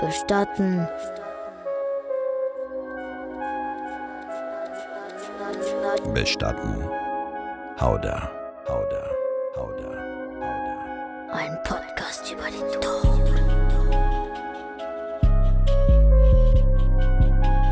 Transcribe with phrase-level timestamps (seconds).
[0.00, 0.86] Bestatten.
[6.14, 6.84] Bestatten.
[7.80, 8.30] Hauda,
[8.68, 9.04] Hauda,
[9.56, 9.90] Hauda, Hauda.
[11.32, 13.04] Ein Podcast über den Tod.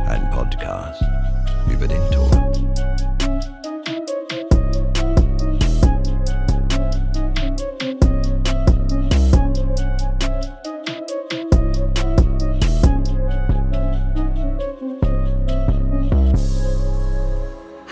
[0.08, 1.02] Ein Podcast
[1.70, 2.25] über den Tod.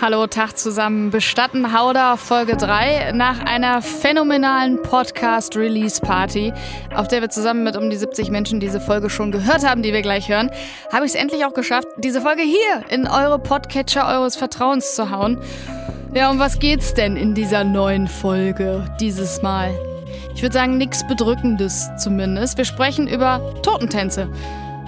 [0.05, 1.09] Hallo, Tag zusammen.
[1.09, 6.53] Bestatten Hauder Folge 3 nach einer phänomenalen Podcast-Release-Party,
[6.95, 9.93] auf der wir zusammen mit um die 70 Menschen diese Folge schon gehört haben, die
[9.93, 10.51] wir gleich hören,
[10.93, 15.09] habe ich es endlich auch geschafft, diese Folge hier in eure Podcatcher eures Vertrauens zu
[15.09, 15.39] hauen.
[16.13, 19.73] Ja, um was geht's denn in dieser neuen Folge dieses Mal?
[20.35, 22.59] Ich würde sagen, nichts Bedrückendes zumindest.
[22.59, 24.29] Wir sprechen über Totentänze.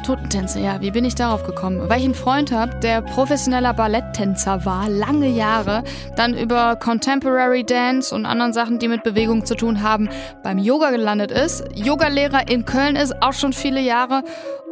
[0.08, 1.90] Totentänze, ja, wie bin ich darauf gekommen?
[1.90, 5.84] Weil ich einen Freund habe, der professioneller Balletttänzer war, lange Jahre,
[6.16, 10.08] dann über Contemporary Dance und anderen Sachen, die mit Bewegung zu tun haben,
[10.44, 14.24] beim Yoga gelandet ist, Yogalehrer in Köln ist, auch schon viele Jahre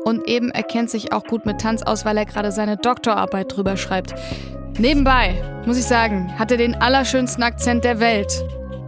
[0.06, 3.76] und eben erkennt sich auch gut mit Tanz aus, weil er gerade seine Doktorarbeit drüber
[3.76, 4.16] schreibt.
[4.80, 8.32] Nebenbei, muss ich sagen, hat er den allerschönsten Akzent der Welt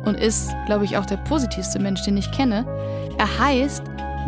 [0.05, 2.65] und ist, glaube ich, auch der positivste Mensch, den ich kenne.
[3.17, 3.83] Er heißt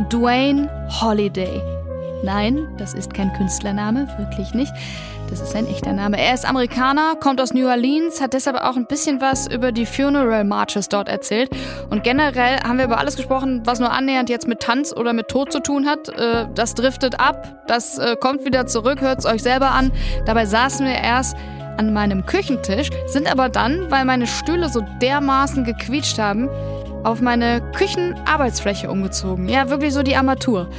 [0.09, 0.69] Dwayne
[1.01, 1.78] Holiday.
[2.23, 4.73] Nein, das ist kein Künstlername, wirklich nicht.
[5.29, 6.19] Das ist ein echter Name.
[6.19, 9.85] Er ist Amerikaner, kommt aus New Orleans, hat deshalb auch ein bisschen was über die
[9.85, 11.51] Funeral Marches dort erzählt.
[11.91, 15.27] Und generell haben wir über alles gesprochen, was nur annähernd jetzt mit Tanz oder mit
[15.27, 16.09] Tod zu tun hat.
[16.09, 19.91] Äh, Das driftet ab, das äh, kommt wieder zurück, hört es euch selber an.
[20.25, 21.37] Dabei saßen wir erst
[21.77, 26.49] an meinem Küchentisch, sind aber dann, weil meine Stühle so dermaßen gequietscht haben,
[27.03, 29.47] auf meine Küchenarbeitsfläche umgezogen.
[29.47, 30.69] Ja, wirklich so die Armatur.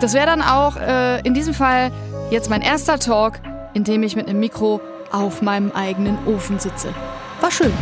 [0.00, 1.90] Das wäre dann auch äh, in diesem Fall
[2.30, 3.40] jetzt mein erster Talk,
[3.74, 6.94] in dem ich mit einem Mikro auf meinem eigenen Ofen sitze.
[7.40, 7.72] War schön.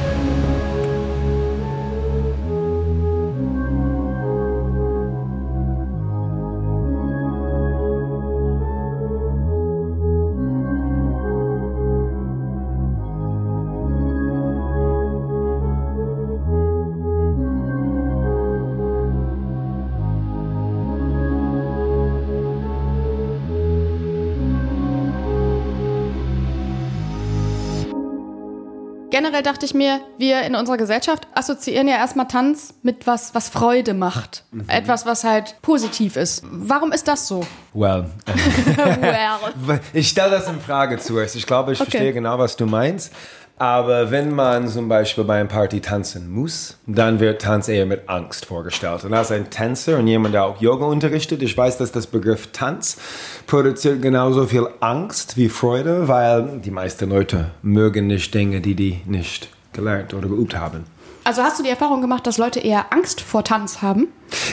[29.19, 33.49] Generell dachte ich mir, wir in unserer Gesellschaft assoziieren ja erstmal Tanz mit was, was
[33.49, 34.45] Freude macht.
[34.69, 36.45] Etwas, was halt positiv ist.
[36.49, 37.45] Warum ist das so?
[37.75, 38.05] Well,
[39.01, 39.81] well.
[39.93, 41.35] ich stelle das in Frage zuerst.
[41.35, 41.91] Ich glaube, ich Okay.
[41.91, 43.13] verstehe genau, was du meinst.
[43.59, 48.09] Aber wenn man zum Beispiel bei einem Party tanzen muss, dann wird Tanz eher mit
[48.09, 49.05] Angst vorgestellt.
[49.05, 52.49] Und als ein Tänzer und jemand, der auch Yoga unterrichtet, ich weiß, dass das Begriff
[52.53, 52.99] Tanz
[53.47, 59.01] produziert genauso viel Angst wie Freude, weil die meisten Leute mögen nicht Dinge, die die
[59.07, 60.85] nicht gelernt oder geübt haben.
[61.25, 64.09] Also hast du die Erfahrung gemacht, dass Leute eher Angst vor Tanz haben?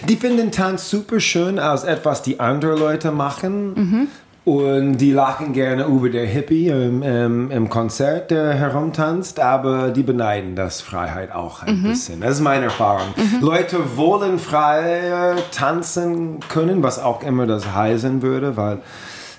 [0.10, 4.10] Die finden Tanz super schön als etwas, die andere Leute machen.
[4.46, 10.04] Und die lachen gerne über der Hippie im, im, im Konzert, der herumtanzt, aber die
[10.04, 12.22] beneiden das Freiheit auch ein bisschen.
[12.22, 13.08] Das ist meine Erfahrung.
[13.42, 18.80] Leute wollen frei tanzen können, was auch immer das heißen würde, weil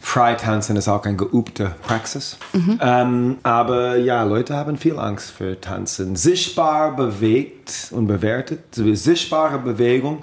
[0.00, 2.37] Freitanzen ist auch eine geübte Praxis.
[2.81, 6.17] Ähm, aber ja, Leute haben viel Angst für Tanzen.
[6.17, 10.23] Sichtbar bewegt und bewertet, sichtbare Bewegung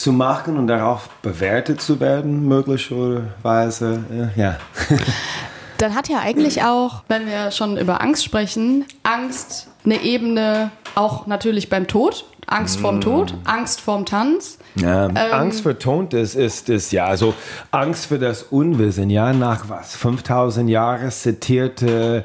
[0.00, 4.02] zu machen und darauf bewertet zu werden, möglicherweise.
[4.10, 4.56] äh, Ja.
[5.76, 11.26] Dann hat ja eigentlich auch, wenn wir schon über Angst sprechen, Angst eine Ebene auch
[11.26, 12.24] natürlich beim Tod.
[12.46, 14.58] Angst vorm Tod, Angst vorm Tanz.
[14.74, 17.34] Ja, Angst vertont ist, ist, ist ja, also
[17.70, 19.94] Angst für das Unwissen, ja, nach was?
[19.94, 22.24] 5000 Jahre zitierte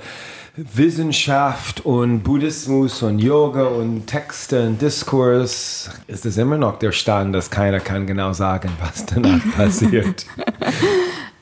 [0.57, 7.35] Wissenschaft und Buddhismus und Yoga und Texte und Diskurs ist es immer noch der Stand,
[7.35, 10.25] dass keiner kann genau sagen, was danach passiert.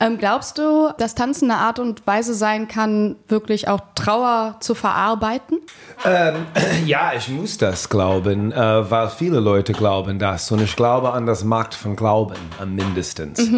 [0.00, 4.74] Ähm, glaubst du, dass Tanzen eine Art und Weise sein kann, wirklich auch Trauer zu
[4.74, 5.60] verarbeiten?
[6.84, 11.24] Ja, ich muss das glauben, äh, weil viele Leute glauben das und ich glaube an
[11.24, 13.48] das Macht von Glauben am mindestens.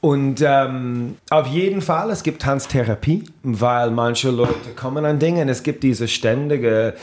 [0.00, 5.48] Und ähm, auf jeden Fall, es gibt Tanztherapie, weil manche Leute kommen an Dinge und
[5.48, 6.94] es gibt diese ständige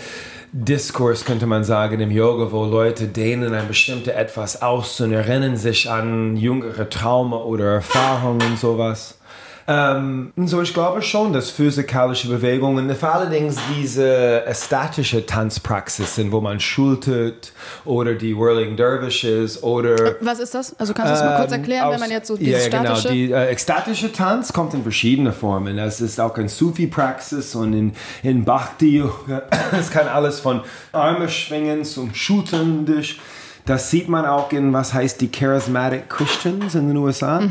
[0.53, 5.57] Diskurs, könnte man sagen, im Yoga, wo Leute dehnen ein bestimmtes etwas aus und erinnern
[5.57, 9.19] sich an jüngere Trauma oder Erfahrungen und sowas.
[9.67, 16.59] Ähm, so, ich glaube schon, dass physikalische Bewegungen, vor allerdings diese statische Tanzpraxisen, wo man
[16.59, 17.51] schultert
[17.83, 20.79] oder die Whirling Dervishes oder Was ist das?
[20.79, 22.67] Also kannst du das mal kurz ähm, erklären, wenn aus- man jetzt so dieses ja,
[22.67, 23.07] statische...
[23.07, 23.13] Genau.
[23.13, 25.79] Die äh, ekstatische Tanz kommt in verschiedene Formen.
[25.79, 29.03] Es ist auch in Sufi-Praxis und in, in Bhakti.
[29.77, 33.19] Es kann alles von Arme schwingen zum Schultern durch.
[33.65, 37.41] Das sieht man auch in, was heißt die Charismatic Christians in den USA.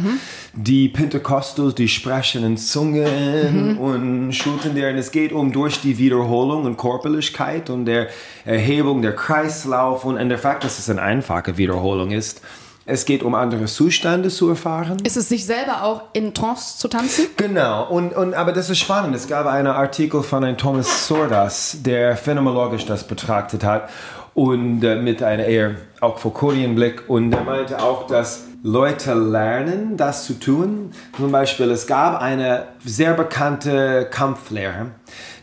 [0.52, 4.96] Die Pentecostals, die sprechen in Zungen und schultern deren.
[4.96, 8.06] Es geht um durch die Wiederholung und Körperlichkeit und der
[8.44, 12.40] Erhebung der Kreislauf und, und der Fakt, dass es eine einfache Wiederholung ist.
[12.86, 14.98] Es geht um andere Zustände zu erfahren.
[15.04, 17.28] Ist es sich selber auch in Trance zu tanzen?
[17.38, 19.16] Genau, und, und, aber das ist spannend.
[19.16, 23.88] Es gab einen Artikel von einem Thomas Sordas, der phänomenologisch das betrachtet hat
[24.34, 25.70] und äh, mit einem eher
[26.00, 30.90] auch Foucaultian-Blick und er meinte auch, dass Leute lernen, das zu tun.
[31.16, 34.86] Zum Beispiel, es gab eine sehr bekannte Kampflehrer,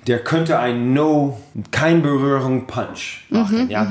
[0.07, 1.39] der könnte ein No,
[1.69, 3.87] kein Berührung Punch machen, ja.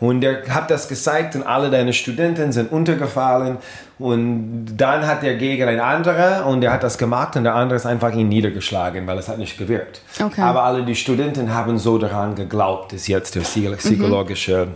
[0.00, 3.56] Und der hat das gezeigt und alle deine Studenten sind untergefallen
[3.98, 7.76] und dann hat er gegen ein anderer und der hat das gemacht und der andere
[7.76, 10.00] ist einfach ihn niedergeschlagen, weil es hat nicht gewirkt.
[10.20, 10.40] Okay.
[10.40, 14.68] Aber alle die Studenten haben so daran geglaubt, ist jetzt der psy- psychologische.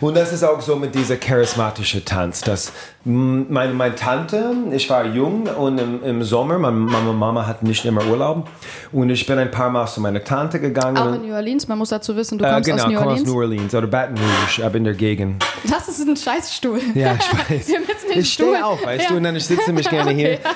[0.00, 2.72] Und das ist auch so mit dieser charismatische Tanz, dass
[3.04, 7.84] meine, meine Tante, ich war jung und im, im Sommer, meine Mama, Mama hat nicht
[7.86, 8.48] immer Urlaub
[8.92, 10.98] und ich bin ein paar Mal zu meiner Tante gegangen.
[10.98, 11.66] Auch in New Orleans?
[11.66, 13.28] Man muss dazu wissen, du äh, kommst genau, aus New ich komme aus Orleans.
[13.32, 15.42] New Orleans oder Baton Rouge, ab in der Gegend.
[15.70, 16.80] Das ist ein Scheißstuhl.
[16.94, 17.68] Ja, ich weiß.
[17.68, 18.62] Wir haben jetzt den Ich Stuhl.
[18.64, 19.08] auf, weißt Ja.
[19.10, 20.38] du, und dann ich sitze mich gerne hier.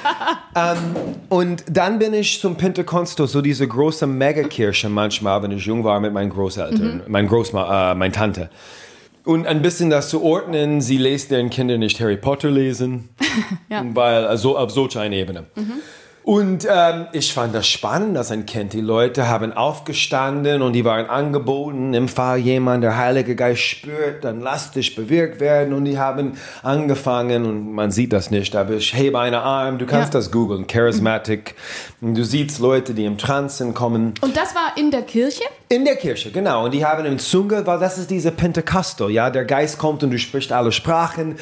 [0.56, 0.76] Okay.
[0.76, 0.78] Ähm,
[1.30, 5.98] und dann bin ich zum Pentecostal, so diese große Megakirche manchmal, wenn ich jung war
[5.98, 8.50] mit meinen Großeltern, mein Großma, äh, meine Tante.
[9.24, 13.08] Und ein bisschen das zu ordnen, sie lässt deren Kinder nicht Harry Potter lesen,
[13.68, 13.82] Ja.
[13.94, 15.44] weil also auf solch einer Ebene.
[16.24, 20.82] Und ähm, ich fand das spannend, dass ein Kind, die Leute haben aufgestanden und die
[20.82, 25.84] waren angeboten, im Fall jemand der Heilige Geist spürt, dann lass dich bewirkt werden und
[25.84, 30.14] die haben angefangen und man sieht das nicht, aber ich hebe einen Arm, du kannst
[30.14, 30.20] Ja.
[30.20, 31.56] das googeln, Charismatic,
[32.00, 34.14] und du siehst Leute, die im Transen kommen.
[34.22, 35.42] Und das war in der Kirche?
[35.68, 36.64] In der Kirche, genau.
[36.64, 39.28] Und die haben im Zunge, weil das ist diese Pentekostal, ja.
[39.28, 41.36] Der Geist kommt und du sprichst alle Sprachen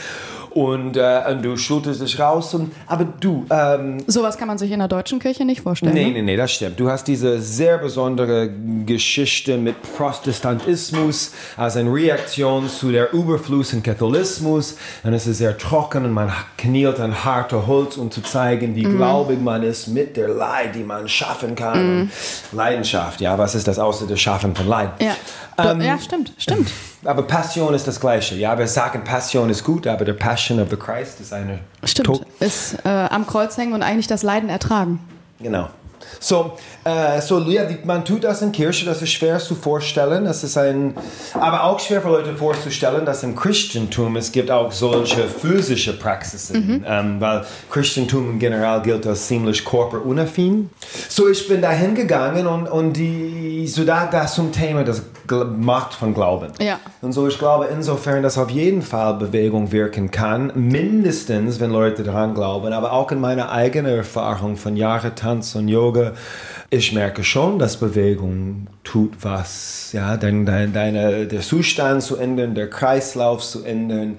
[0.54, 2.54] und, äh, und du schulterst dich raus.
[2.54, 5.94] Und, aber du, ähm, Sowas kann man sich in der deutschen Kirche nicht vorstellen.
[5.94, 6.12] Nee, ne?
[6.12, 6.78] nee, nee, das stimmt.
[6.78, 8.50] Du hast diese sehr besondere
[8.86, 14.76] Geschichte mit Protestantismus als eine Reaktion zu der Überfluss in Katholismus.
[15.02, 18.82] Und es ist sehr trocken und man knielt an harte Holz, um zu zeigen, wie
[18.82, 22.02] glaubig man ist mit der Leid, die man schaffen kann.
[22.02, 22.10] Und
[22.52, 24.90] Leidenschaft, ja, was ist das außer das Schaffen von Leid?
[25.00, 25.16] Ja.
[25.58, 26.70] Ähm, ja, stimmt, stimmt.
[27.04, 28.36] Aber Passion ist das Gleiche.
[28.36, 32.06] Ja, wir sagen, Passion ist gut, aber der Passion of the Christ ist eine Stimmt.
[32.06, 35.00] Tod- Ist äh, am Kreuz hängen und eigentlich das Leiden ertragen.
[35.40, 35.68] Genau.
[36.20, 36.52] So,
[36.84, 40.24] äh, so ja, man tut das in Kirche, das ist schwer zu vorstellen.
[40.24, 40.94] Das ist ein,
[41.34, 46.84] aber auch schwer für Leute vorzustellen, dass im Christentum es gibt auch solche physische Praxisen,
[46.86, 50.70] ähm, weil Christentum in general gilt als ziemlich körperunaffin.
[51.08, 55.02] So, ich bin da hingegangen und, und die, so da, das zum Thema das
[55.56, 56.52] Macht von Glauben.
[56.60, 56.78] Ja.
[57.00, 62.02] Und so, ich glaube insofern, dass auf jeden Fall Bewegung wirken kann, mindestens, wenn Leute
[62.02, 65.91] daran glauben, aber auch in meiner eigenen Erfahrung von Jahre Tanz und Yoga,
[66.70, 72.54] ich merke schon, dass Bewegung tut was, ja, dein, dein, deine, der Zustand zu ändern,
[72.54, 74.16] der Kreislauf zu ändern.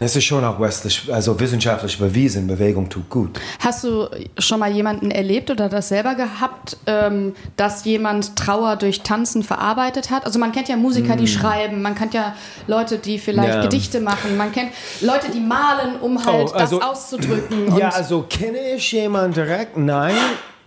[0.00, 3.40] Es ist schon auch westlich, also wissenschaftlich bewiesen, Bewegung tut gut.
[3.58, 4.06] Hast du
[4.38, 10.10] schon mal jemanden erlebt oder das selber gehabt, ähm, dass jemand Trauer durch Tanzen verarbeitet
[10.12, 10.24] hat?
[10.24, 12.36] Also man kennt ja Musiker, die schreiben, man kennt ja
[12.68, 13.56] Leute, die vielleicht Hm.
[13.56, 13.62] Ja.
[13.62, 17.76] Gedichte machen, man kennt Leute, die malen, um halt Oh, also- das auszudrücken.
[17.76, 19.76] Ja, also kenne ich jemanden direkt?
[19.76, 20.14] Nein.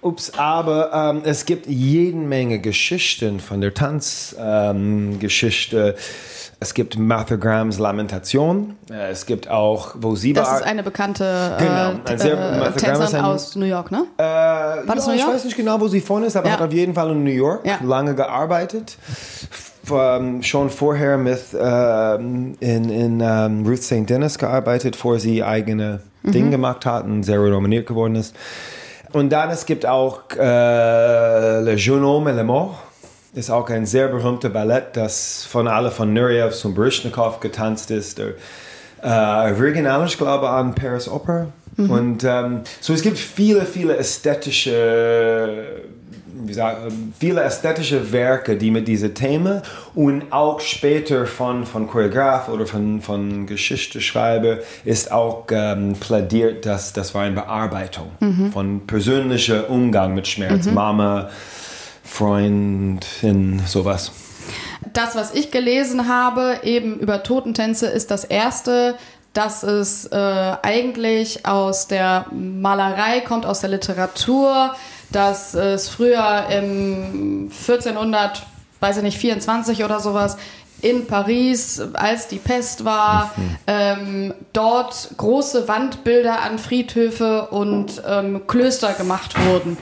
[0.02, 5.90] Ups, aber ähm, es gibt jeden Menge Geschichten von der Tanzgeschichte.
[5.90, 5.94] Ähm,
[6.60, 8.76] es gibt Martha Grahams Lamentation.
[8.92, 10.56] Äh, es gibt auch, wo sie das war.
[10.58, 14.06] ist eine bekannte Genau, ein sehr- äh, Tänzerin ein- aus New York, ne?
[14.18, 15.34] Äh, das ja, New Ich York?
[15.36, 16.54] weiß nicht genau, wo sie von ist, aber Ja.
[16.54, 17.78] hat auf jeden Fall in New York Ja.
[17.84, 18.98] lange gearbeitet.
[19.92, 24.08] Ähm, schon vorher mit ähm, in, in ähm, Ruth St.
[24.10, 26.32] Dennis gearbeitet, bevor sie eigene Mhm.
[26.32, 28.36] Dinge gemacht hat und sehr renommiert geworden ist.
[29.14, 32.76] Und dann es gibt auch äh, Le Jeune Homme et le Mort.
[33.34, 38.20] Ist auch ein sehr berühmter Ballett, das von alle von Nureyev zum Baryshnikov getanzt ist.
[38.20, 38.34] Äh,
[39.04, 41.48] original, ich glaube, an Paris Opera.
[41.78, 45.82] Und ähm, so es gibt viele, viele ästhetische
[46.44, 49.62] wie sagen, viele ästhetische Werke, die mit diesen Themen
[49.96, 56.94] und auch später von, von Choreograf oder von, von Geschichteschreiber ist auch ähm, plädiert, dass
[56.94, 58.12] das war eine Bearbeitung
[58.52, 60.66] von persönlicher Umgang mit Schmerz.
[60.66, 61.30] Mama,
[62.04, 64.12] Freundin, sowas.
[64.94, 68.96] Das, was ich gelesen habe, eben über Totentänze, ist das erste,
[69.34, 74.76] dass es äh, eigentlich aus der Malerei kommt, aus der Literatur,
[75.12, 78.44] dass es früher im 1400,
[78.80, 80.38] weiß ich nicht, 24 oder sowas,
[80.82, 83.32] in Paris, als die Pest war,
[83.68, 89.78] ähm, dort große Wandbilder an Friedhöfe und ähm, Klöster gemacht wurden.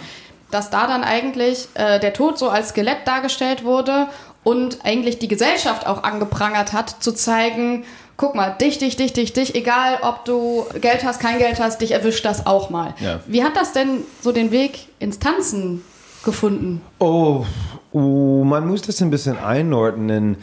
[0.51, 4.07] Dass da dann eigentlich äh, der Tod so als Skelett dargestellt wurde
[4.43, 7.85] und eigentlich die Gesellschaft auch angeprangert hat, zu zeigen,
[8.19, 11.79] guck mal, dich, dich, dich, dich, dich, egal ob du Geld hast, kein Geld hast,
[11.79, 12.93] dich erwischt das auch mal.
[12.99, 13.21] Ja.
[13.25, 15.83] Wie hat das denn so den Weg ins Tanzen
[16.25, 16.81] gefunden?
[16.99, 17.45] Oh,
[17.93, 20.35] oh, man muss das ein bisschen einordnen.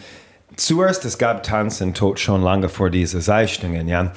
[0.57, 4.11] Zuerst, es gab Tanzen tot schon lange vor diese Zeichnungen, ja.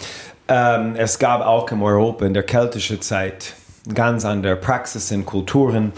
[0.47, 3.55] Ähm, es gab auch in Europa in der keltischen Zeit
[3.93, 5.91] ganz andere Praxisen, Kulturen,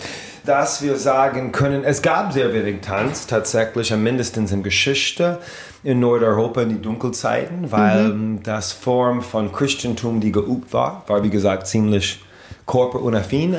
[0.45, 5.37] dass wir sagen können, es gab sehr wenig Tanz tatsächlich, mindestens in Geschichte
[5.83, 11.29] in Nordeuropa in die Dunkelzeiten, weil das Form von Christentum, die geübt war, war wie
[11.29, 12.19] gesagt ziemlich
[12.67, 13.57] körperunaffin,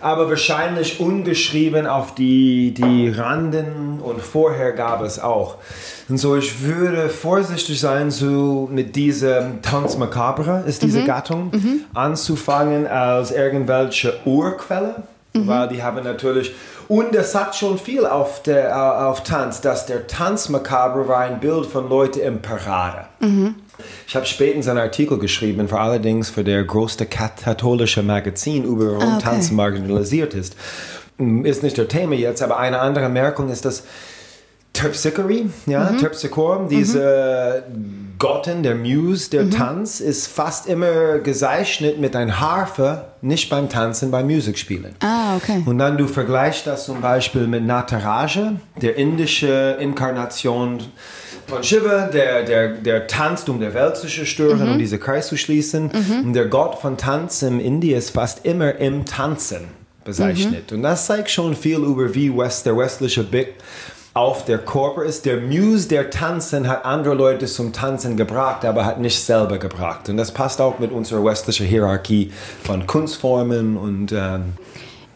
[0.00, 5.56] aber wahrscheinlich ungeschrieben auf die, die Randen und vorher gab es auch.
[6.08, 11.52] Und so, ich würde vorsichtig sein, so mit diesem Tanz macabre, ist diese Gattung,
[11.94, 15.02] anzufangen als irgendwelche Urquelle,
[15.34, 16.52] weil die haben natürlich,
[16.88, 21.40] und es hat schon viel auf, der, auf Tanz, dass der Tanz macabre war ein
[21.40, 23.04] Bild von Leuten im Parade.
[24.06, 29.02] Ich habe spätens einen Artikel geschrieben, für allerdings für der größte katholische Magazin über warum
[29.02, 29.24] Ah, okay.
[29.24, 30.56] Tanz marginalisiert ist.
[31.42, 33.82] Ist nicht der Thema jetzt, aber eine andere Merkung ist, dass
[34.78, 37.64] Terpsichore, ja, Terpsichore, diese
[38.18, 44.10] Gottin, der Muse, der Tanz, ist fast immer gezeichnet mit einer Harfe, nicht beim Tanzen,
[44.10, 44.94] beim Musikspielen.
[45.00, 45.62] Ah, okay.
[45.66, 50.80] Und dann du vergleichst das zum Beispiel mit Nataraja, der indische Inkarnation
[51.48, 55.36] von Shiva, der, der, der tanzt, um der Welt zu zerstören, um diese Kreis zu
[55.36, 55.90] schließen.
[56.22, 59.62] Und der Gott von Tanz im Indien ist fast immer im Tanzen
[60.04, 60.72] bezeichnet.
[60.72, 63.54] Und das zeigt schon viel über wie West, der westliche Blick
[64.18, 65.26] auf der Körper ist.
[65.26, 70.08] Der Muse, der Tanzen, hat andere Leute zum Tanzen gebracht, aber hat nicht selber gebracht.
[70.08, 72.32] Und das passt auch mit unserer westlichen Hierarchie
[72.64, 74.54] von Kunstformen und ähm,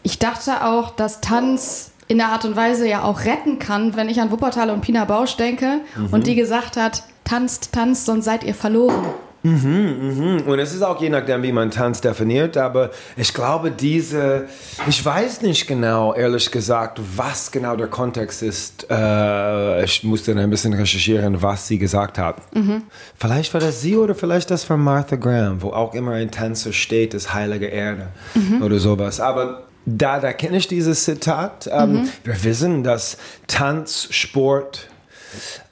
[0.03, 4.07] Ich dachte auch, dass Tanz in der Art und Weise ja auch retten kann, wenn
[4.07, 5.81] ich an Wuppertal und Pina Bausch denke
[6.11, 9.05] und die gesagt hat, tanzt, tanzt, sonst seid ihr verloren.
[9.43, 14.45] Und es ist auch je nachdem, wie man Tanz definiert, aber ich glaube, diese,
[14.87, 18.87] ich weiß nicht genau, ehrlich gesagt, was genau der Kontext ist.
[18.89, 22.37] Äh, ich musste ein bisschen recherchieren, was sie gesagt hat.
[23.17, 26.71] Vielleicht war das sie oder vielleicht das von Martha Graham, wo auch immer ein Tänzer
[26.71, 28.07] steht, ist heilige Erde
[28.61, 29.19] oder sowas.
[29.19, 31.69] Aber da, da kenne ich dieses Zitat.
[31.71, 34.87] Ähm, Wir wissen, dass Tanz, Sport,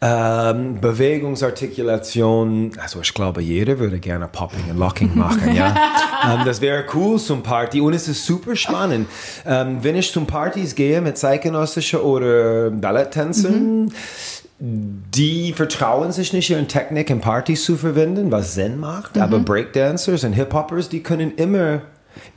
[0.01, 5.75] ähm, Bewegungsartikulation, also ich glaube, jeder würde gerne Popping und Locking machen, ja.
[6.33, 9.07] ähm, das wäre cool zum Party und es ist super spannend.
[9.45, 13.93] Ähm, wenn ich zum Partys gehe mit zeitgenössischen oder Balletttänzen,
[14.63, 20.23] die vertrauen sich nicht, ihre Technik in Partys zu verwenden, was Sinn macht, aber Breakdancers
[20.23, 21.81] und Hip-Hoppers, die können immer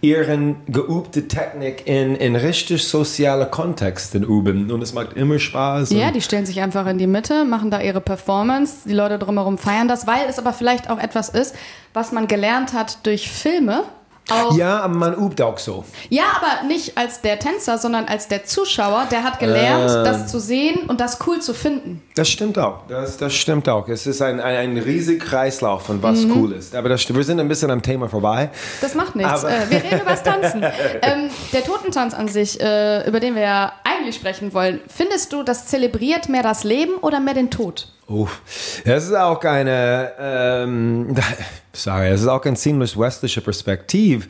[0.01, 5.91] ihren geübte Technik in, in richtig soziale Kontexten üben und es macht immer Spaß.
[5.91, 9.59] Ja, die stellen sich einfach in die Mitte, machen da ihre Performance, die Leute drumherum
[9.59, 11.55] feiern das, weil es aber vielleicht auch etwas ist,
[11.93, 13.85] was man gelernt hat durch Filme.
[14.31, 15.85] Auch ja, aber man übt auch so.
[16.09, 20.03] Ja, aber nicht als der Tänzer, sondern als der Zuschauer, der hat gelernt, Ah.
[20.03, 22.03] das zu sehen und das cool zu finden.
[22.15, 22.87] Das stimmt auch.
[22.89, 23.87] Das, das stimmt auch.
[23.89, 26.33] Es ist ein, ein, ein riesiger Kreislauf von was Mhm.
[26.37, 26.75] cool ist.
[26.75, 28.49] Aber das, wir sind ein bisschen am Thema vorbei.
[28.81, 29.45] Das macht nichts.
[29.45, 30.63] Äh, wir reden über das Tanzen.
[31.03, 35.43] ähm, der Totentanz an sich, äh, über den wir ja eigentlich sprechen wollen, findest du,
[35.43, 37.89] das zelebriert mehr das Leben oder mehr den Tod?
[38.07, 38.29] Oh,
[38.85, 41.15] das ist auch eine, ähm,
[41.73, 44.27] sorry, das ist auch ein ziemlich westliche Perspektive,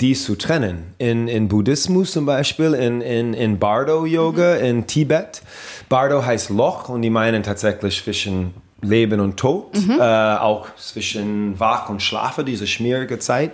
[0.00, 0.94] dies zu trennen.
[0.98, 5.42] In, in Buddhismus zum Beispiel, in, in, in Bardo-Yoga in Tibet.
[5.88, 11.88] Bardo heißt Loch und die meinen tatsächlich zwischen Leben und Tod, äh, auch zwischen Wach
[11.88, 13.52] und Schlafe, diese schmierige Zeit.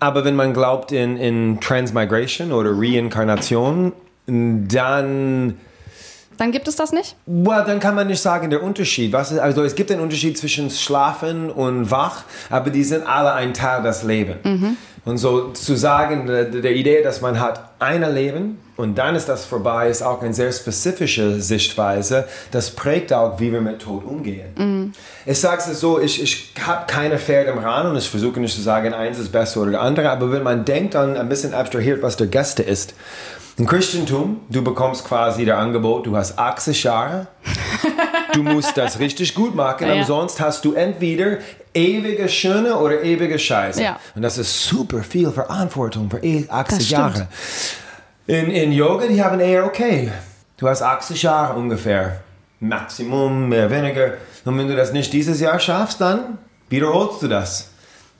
[0.00, 3.92] Aber wenn man glaubt in, in Transmigration oder Reinkarnation,
[4.26, 5.58] dann
[6.38, 7.16] Dann gibt es das nicht?
[7.26, 9.12] Well, dann kann man nicht sagen, der Unterschied.
[9.12, 13.32] Was ist, also es gibt einen Unterschied zwischen Schlafen und Wach, aber die sind alle
[13.32, 14.38] ein Teil des Lebens.
[15.08, 19.26] Und so zu sagen, der, der Idee, dass man hat ein Leben und dann ist
[19.26, 22.26] das vorbei, ist auch eine sehr spezifische Sichtweise.
[22.50, 24.92] Das prägt auch, wie wir mit Tod umgehen.
[25.24, 28.54] Ich sage es so, ich, ich habe keine Pferde im Rad und ich versuche nicht
[28.54, 31.54] zu sagen, eins ist besser oder der andere, aber wenn man denkt an ein bisschen
[31.54, 32.92] abstrahiert, was der Gäste ist.
[33.56, 37.26] Im Christentum, du bekommst quasi das Angebot, du hast 80 Jahre,
[38.34, 39.94] du musst das richtig gut machen, Ja.
[39.94, 41.38] ansonsten hast du entweder
[41.78, 43.82] ewige Schöne oder ewige Scheiße.
[43.82, 43.98] Ja.
[44.14, 46.90] Und das ist super viel Verantwortung für eh 80 Das stimmt.
[46.90, 47.28] Jahre.
[48.26, 50.10] In, in Yoga, die haben eher okay.
[50.56, 52.20] Du hast 80 Jahre ungefähr.
[52.60, 54.14] Maximum, mehr, weniger.
[54.44, 57.67] Und wenn du das nicht dieses Jahr schaffst, dann wiederholst du das.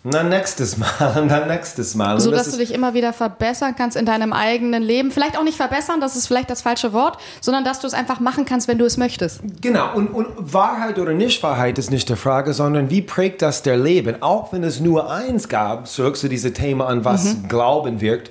[0.04, 2.20] Und dann nächstes Mal und dann nächstes Mal.
[2.20, 5.10] So das dass du dich immer wieder verbessern kannst in deinem eigenen Leben.
[5.10, 8.20] Vielleicht auch nicht verbessern, das ist vielleicht das falsche Wort, sondern dass du es einfach
[8.20, 9.40] machen kannst, wenn du es möchtest.
[9.60, 13.76] Genau, und, und Wahrheit oder Nichtwahrheit ist nicht die Frage, sondern wie prägt das der
[13.76, 14.22] Leben?
[14.22, 18.30] Auch wenn es nur eins gab, zurück zu diesem Thema an was Glauben wirkt,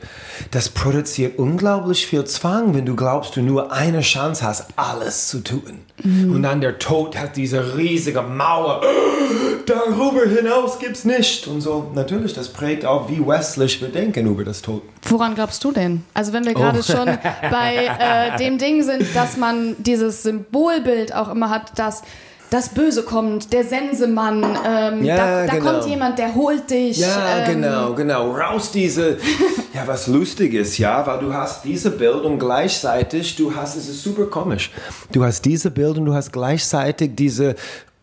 [0.52, 5.40] das produziert unglaublich viel Zwang, wenn du glaubst, du nur eine Chance hast, alles zu
[5.44, 5.80] tun.
[6.04, 8.82] Und dann der Tod hat diese riesige Mauer.
[9.66, 11.48] Darüber hinaus gibt's nicht.
[11.48, 14.82] Und so, natürlich, das prägt auch, wie westlich wir denken über das Tod.
[15.04, 16.04] Woran glaubst du denn?
[16.14, 17.06] Also wenn wir gerade schon
[17.52, 22.04] bei äh, dem Ding sind, dass man dieses Symbolbild auch immer hat, dass
[22.50, 25.72] das Böse kommt, der Sensemann, ähm, Ja, da, da genau.
[25.72, 26.98] kommt jemand, der holt dich.
[26.98, 28.32] Ja, ähm, genau, genau.
[28.32, 29.18] Raus diese,
[29.74, 33.90] ja, was lustig ist, ja, weil du hast diese Bild und gleichzeitig, du hast, es
[33.90, 34.72] ist super komisch,
[35.12, 37.56] du hast diese Bild und du hast gleichzeitig diese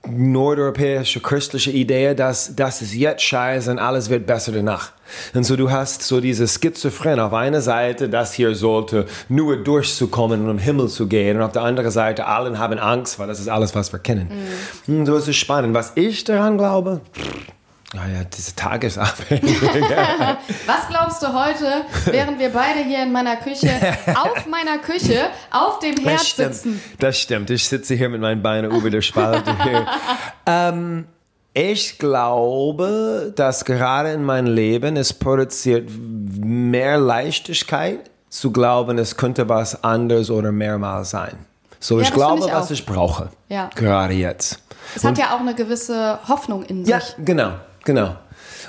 [0.06, 4.92] nordeuropäische christliche Idee, dass das ist jetzt scheiße und alles wird besser danach.
[5.34, 10.44] Und so du hast so diese Schizophren auf einer Seite, das hier sollte nur durchzukommen
[10.44, 13.40] und im Himmel zu gehen und auf der anderen Seite allen haben Angst, weil das
[13.40, 14.30] ist alles, was wir kennen.
[14.86, 15.74] Und so ist es spannend.
[15.74, 17.00] Was ich daran glaube,
[17.94, 19.62] naja, diese Tagesabhängig.
[20.66, 23.70] Was glaubst du heute, während wir beide hier in meiner Küche,
[24.16, 26.82] auf meiner Küche, auf dem Herd Das sitzen?
[26.98, 27.50] Das stimmt.
[27.50, 29.54] Ich sitze hier mit meinen Beinen über der Spalte
[30.46, 31.06] ähm,
[31.52, 39.48] ich glaube, dass gerade in meinem Leben es produziert mehr Leichtigkeit zu glauben, es könnte
[39.48, 41.46] was anderes oder mehrmals sein.
[41.78, 43.28] So, Ja, ich glaube, ich was ich brauche.
[43.48, 43.70] Ja.
[43.76, 44.58] Gerade jetzt.
[44.96, 47.14] Es hat ja auch eine gewisse Hoffnung in Ja, sich.
[47.24, 47.52] genau,
[47.84, 48.16] genau.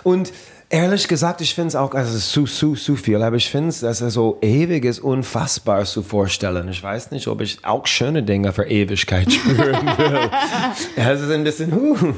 [0.03, 0.31] Und
[0.69, 3.79] ehrlich gesagt, ich finde es auch, also zu, zu, zu viel, aber ich finde es,
[3.79, 6.67] dass es so ewig ist, unfassbar zu vorstellen.
[6.69, 10.29] Ich weiß nicht, ob ich auch schöne Dinge für Ewigkeit spüren will.
[10.95, 12.13] es ist ein bisschen, huh.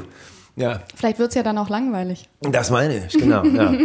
[0.58, 2.28] Ja, Vielleicht wird es ja dann auch langweilig.
[2.40, 3.44] das meine ich, genau.
[3.44, 3.72] Ja.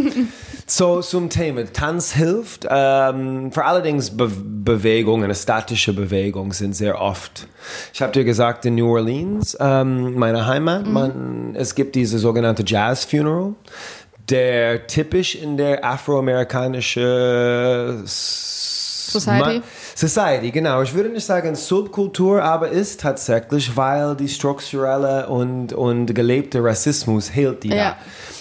[0.66, 1.66] So, zum Thema.
[1.66, 2.66] Tanz hilft.
[2.70, 4.32] Ähm, vor allerdings Be
[4.64, 7.48] Bewegungen, eine statische Bewegung sind sehr oft.
[7.94, 12.64] Ich habe dir gesagt, in New Orleans, ähm, meine Heimat, man, es gibt diese sogenannte
[12.66, 13.56] Jazz Funeral,
[14.30, 19.62] der typisch in der afroamerikanische Society?
[19.96, 20.82] Society, genau.
[20.82, 27.34] Ich würde nicht sagen Subkultur, aber ist tatsächlich, weil die strukturelle und, und gelebte Rassismus
[27.34, 27.96] hält die Ja.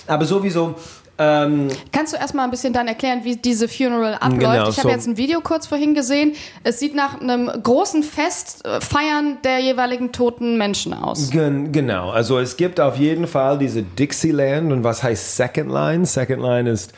[0.07, 0.15] da.
[0.15, 0.75] Aber sowieso,
[1.19, 4.41] ähm, Kannst du erstmal ein bisschen dann erklären, wie diese Funeral abläuft?
[4.41, 6.33] Genau, ich habe so- jetzt ein Video kurz vorhin gesehen.
[6.65, 11.31] Es sieht nach einem großen Fest, äh, Feiern der jeweiligen toten Menschen aus.
[11.31, 12.11] gen genau.
[12.11, 16.07] Also es gibt auf jeden Fall diese Dixieland und was heißt Second Line?
[16.07, 16.93] Second Line ist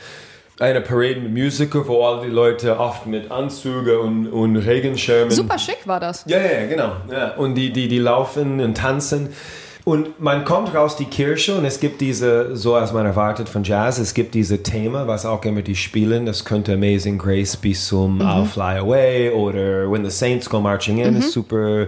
[0.59, 5.31] eine Parade mit Musiker, wo all die Leute oft mit Anzüge und, und Regenschirmen.
[5.31, 6.23] Super schick war das.
[6.27, 6.91] Ja, ja, genau.
[7.11, 7.33] Ja.
[7.35, 9.29] Und die, die, die laufen und tanzen.
[9.83, 13.63] Und man kommt raus die Kirche und es gibt diese, so als man erwartet von
[13.63, 16.25] Jazz, es gibt diese Thema, was auch immer die spielen.
[16.25, 20.97] Das könnte Amazing Grace bis zum I'll Fly Away oder When the Saints Go Marching
[20.97, 21.87] In, ist super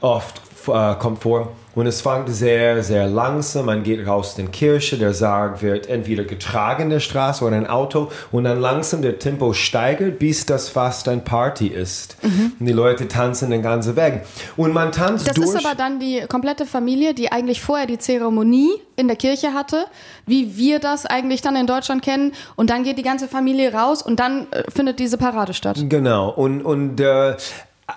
[0.00, 1.52] oft äh, kommt vor.
[1.74, 3.66] Und es fängt sehr, sehr langsam.
[3.66, 4.96] Man geht raus in die Kirche.
[4.96, 8.10] Der Sarg wird entweder getragen in der Straße oder ein Auto.
[8.32, 12.16] Und dann langsam der Tempo steigert, bis das fast ein Party ist.
[12.58, 14.22] Und die Leute tanzen den ganzen Weg.
[14.56, 15.50] Und man tanzt Das durch.
[15.50, 19.84] ist aber dann die komplette Familie, die eigentlich vorher die Zeremonie in der Kirche hatte,
[20.26, 22.32] wie wir das eigentlich dann in Deutschland kennen.
[22.56, 25.78] Und dann geht die ganze Familie raus und dann äh, findet diese Parade statt.
[25.88, 27.36] Genau, und, und äh,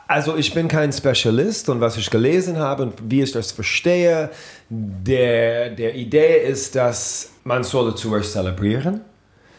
[0.08, 4.30] also ich bin kein Spezialist und was ich gelesen habe und wie ich das verstehe,
[4.69, 9.01] der, der Idee ist, dass man soll zuerst zelebrieren,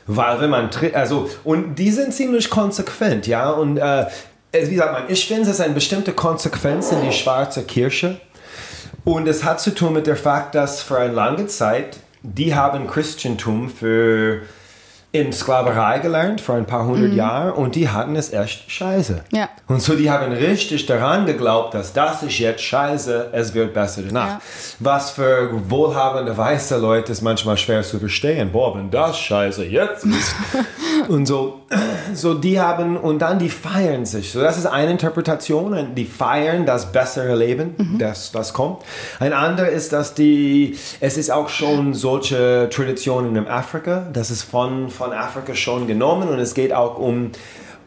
[0.07, 4.07] weil wenn man also und die sind ziemlich konsequent, ja, und äh,
[4.53, 8.21] wie sagt man, ich finde es ist eine bestimmte Konsequenz in die schwarze Kirche
[9.05, 12.87] und es hat zu tun mit der Fakt, dass für eine lange Zeit die haben
[12.87, 14.43] Christentum für
[15.15, 19.21] in Sklaverei gelernt vor ein paar hundert Jahren und die hatten es echt scheiße.
[19.31, 19.51] Ja.
[19.69, 24.01] Und so die haben richtig daran geglaubt, dass das ist jetzt scheiße, es wird besser
[24.03, 24.27] danach.
[24.27, 24.41] Ja.
[24.79, 28.53] Was für wohlhabende weiße Leute ist manchmal schwer zu verstehen.
[28.53, 30.35] Boah, wenn das scheiße jetzt ist.
[31.09, 31.61] und so,
[32.15, 34.33] so die haben, und dann die feiern sich.
[34.33, 38.83] So das ist eine Interpretation, die feiern das bessere Leben, das, das kommt.
[39.21, 44.43] Ein anderer ist, dass die, es ist auch schon solche Traditionen in Afrika, das ist
[44.43, 47.33] von, von Afrika schon genommen und es geht auch um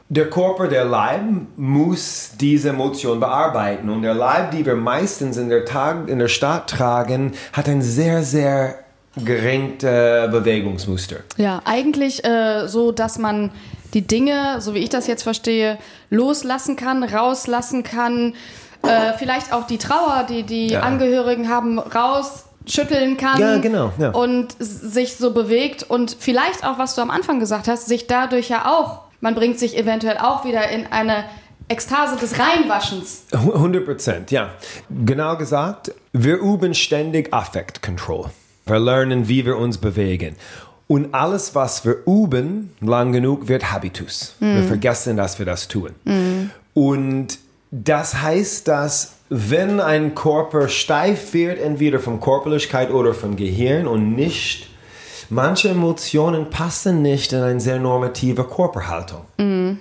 [0.09, 1.21] der Körper, der Leib
[1.55, 6.27] muss diese Emotion bearbeiten und der Leib, die wir meistens in der, Tag, in der
[6.27, 8.75] Stadt tragen, hat ein sehr, sehr
[9.23, 11.17] geringes äh, Bewegungsmuster.
[11.37, 13.51] Ja, eigentlich äh, so, dass man
[13.93, 15.77] die Dinge, so wie ich das jetzt verstehe,
[16.09, 18.33] loslassen kann, rauslassen kann,
[18.83, 20.81] äh, vielleicht auch die Trauer, die die Ja.
[20.81, 21.79] Angehörigen haben,
[22.65, 23.39] rausschütteln kann.
[23.39, 24.09] Ja, genau, ja.
[24.11, 28.49] Und sich so bewegt und vielleicht auch, was du am Anfang gesagt hast, sich dadurch
[28.49, 31.25] ja auch, man bringt sich eventuell auch wieder in eine
[31.67, 33.23] Ekstase des Reinwaschens.
[33.31, 34.51] 100 Prozent, ja.
[34.89, 38.29] Genau gesagt, wir üben ständig Affect Control.
[38.65, 40.35] Wir lernen, wie wir uns bewegen.
[40.87, 44.35] Und alles, was wir üben, lang genug, wird Habitus.
[44.39, 45.91] Wir vergessen, dass wir das tun.
[46.75, 47.39] Und
[47.71, 54.15] das heißt, dass wenn ein Körper steif wird, entweder von Körperlichkeit oder von Gehirn und
[54.15, 54.67] nicht,
[55.29, 59.21] manche Emotionen passen nicht in eine sehr normative Körperhaltung.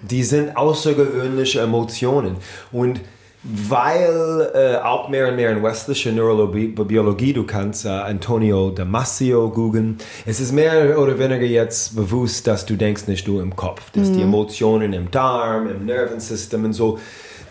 [0.02, 2.36] Die sind außergewöhnliche Emotionen.
[2.72, 3.00] Und
[3.44, 9.98] weil äh, auch mehr und mehr in westlicher Neurobiologie, du kannst äh, Antonio Damasio googeln,
[10.24, 14.10] es ist mehr oder weniger jetzt bewusst, dass du denkst nicht nur im Kopf, dass
[14.10, 16.98] die Emotionen im Darm, im Nervensystem und so,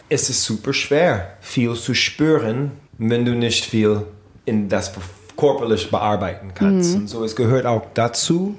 [0.10, 4.06] es ist super schwer, viel zu spüren, wenn du nicht viel
[4.46, 4.92] in das
[5.38, 6.96] körperlich bearbeiten kannst.
[6.96, 8.58] Und so, es gehört auch dazu,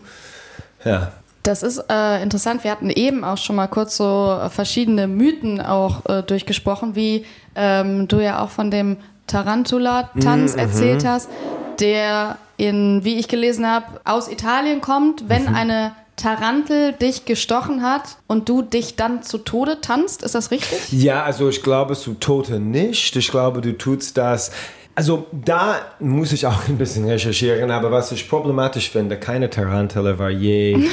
[0.85, 2.65] ja, Das ist äh, interessant.
[2.65, 8.09] Wir hatten eben auch schon mal kurz so verschiedene Mythen auch äh, durchgesprochen, wie ähm,
[8.09, 11.29] du ja auch von dem Tarantula-Tanz erzählt hast,
[11.81, 18.17] der in, wie ich gelesen habe, aus Italien kommt, wenn eine Tarantel dich gestochen hat
[18.27, 20.23] und du dich dann zu Tode tanzt.
[20.23, 20.93] Ist das richtig?
[20.93, 23.17] Ja, also ich glaube zu Tote nicht.
[23.17, 24.53] Ich glaube, du tust das.
[24.95, 30.19] Also da muss ich auch ein bisschen recherchieren, aber was ich problematisch finde, keine Tarantelle
[30.21, 30.89] war je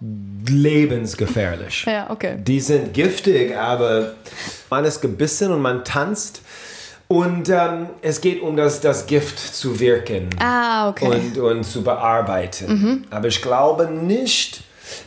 [0.48, 1.84] lebensgefährlich.
[1.86, 2.36] Ja, okay.
[2.38, 4.14] Die sind giftig, aber
[4.70, 6.42] man ist gebissen und man tanzt.
[7.12, 11.06] Und ähm, es geht um das, das Gift zu wirken Ah, okay.
[11.06, 13.04] und, und zu bearbeiten.
[13.10, 14.62] Aber ich glaube nicht,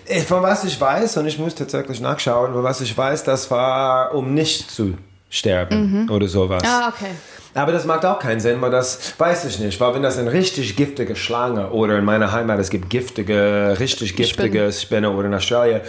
[0.05, 3.49] äh, von was ich weiß, und ich muss tatsächlich nachschauen, von was ich weiß, das
[3.49, 4.93] war, um nicht zu
[5.31, 6.61] sterben oder sowas.
[6.65, 7.11] ah, okay.
[7.55, 9.79] Aber das macht auch keinen Sinn, weil das weiß ich nicht.
[9.79, 14.15] Weil wenn das eine richtig giftige Schlange oder in meiner Heimat es gibt giftige, richtig
[14.15, 15.79] giftige Spinne oder in Australien,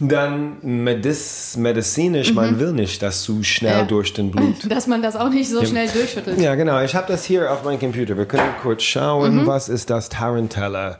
[0.00, 3.84] dann medis, medizinisch, man will nicht, dass zu schnell Ja.
[3.84, 4.54] durch den Blut.
[4.70, 6.38] Dass man das auch nicht so schnell durchschüttelt.
[6.40, 6.80] Ja, genau.
[6.82, 8.16] Ich habe das hier auf meinem Computer.
[8.16, 10.98] Wir können kurz schauen, was ist das Tarantella.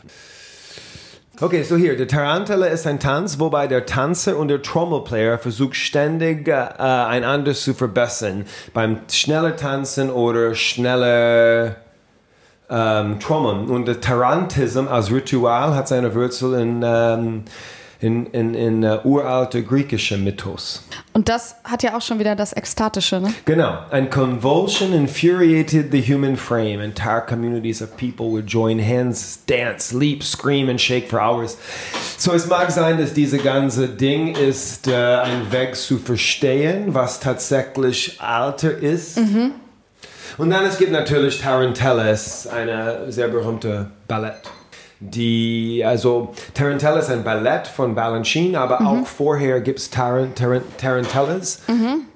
[1.41, 5.77] Okay, so hier, der Tarantella ist ein Tanz, wobei der Tanzer und der Trommelplayer versucht
[5.77, 8.45] ständig äh, einander zu verbessern.
[8.75, 11.77] Beim schneller Tanzen oder schneller
[12.69, 13.69] ähm, Trommeln.
[13.69, 17.45] Und der Tarantism als Ritual hat seine Wurzel in, ähm,
[18.01, 20.85] in, in, in uh, uralter griechischer Mythos.
[21.13, 23.35] Und das hat ja auch schon wieder das Ekstatische, ne?
[23.45, 23.79] Genau.
[23.91, 26.81] And convulsion infuriated the human frame.
[26.81, 31.59] Entire communities of people would join hands, dance, leap, scream and shake for hours.
[32.17, 37.19] So es mag sein, dass diese ganze Ding ist äh, ein Weg zu verstehen, was
[37.19, 39.19] tatsächlich Alter ist.
[40.39, 44.37] Und dann es gibt natürlich Tarantella, es ist eine sehr berühmte Ballett.
[45.01, 50.65] Die, also Tarantella ist ein Ballett von Balanchine, aber auch vorher gibt es Tarant, Tarant,
[50.77, 51.61] Tarantellas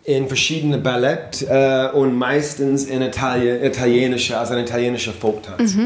[0.03, 5.77] in verschiedene Ballett äh, und meistens in Italien, italienische, also ein italienischer Folktanz.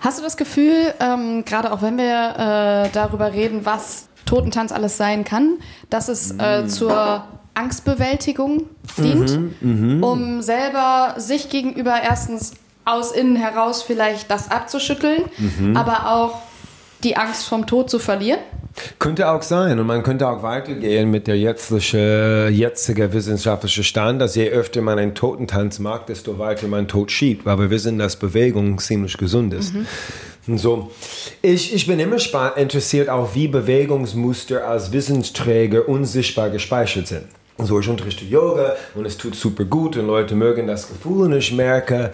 [0.00, 4.98] Hast du das Gefühl, ähm, gerade auch wenn wir äh, darüber reden, was Totentanz alles
[4.98, 7.24] sein kann, dass es äh, zur
[7.54, 8.64] Angstbewältigung
[8.98, 9.38] dient,
[10.02, 12.52] um selber sich gegenüber erstens
[12.84, 15.24] aus innen heraus vielleicht das abzuschütteln,
[15.74, 16.42] aber auch
[17.02, 18.40] die Angst vom Tod zu verlieren?
[18.98, 24.34] Könnte auch sein und man könnte auch weitergehen mit der jetzige, jetzige wissenschaftliche Stand, dass
[24.34, 28.16] je öfter man einen Totentanz macht, desto weiter man tot schiebt, weil wir wissen, dass
[28.16, 29.74] Bewegung ziemlich gesund ist.
[30.46, 30.90] Und so,
[31.40, 32.16] ich, ich bin immer
[32.56, 37.24] interessiert auch, wie Bewegungsmuster als Wissensträger unsichtbar gespeichert sind.
[37.58, 41.34] So, ich unterrichte Yoga und es tut super gut und Leute mögen das Gefühl und
[41.34, 42.12] ich merke,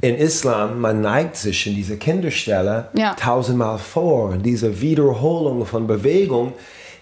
[0.00, 3.14] in Islam, man neigt sich in diese Kinderstelle Ja.
[3.14, 6.52] tausendmal vor, diese Wiederholung von Bewegung.